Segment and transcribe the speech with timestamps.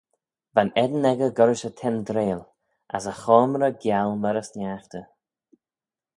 [0.57, 2.41] Va'n eddin echey gollrish y tendreil,
[2.95, 5.05] as e choamrey gial myr y sniaghtey.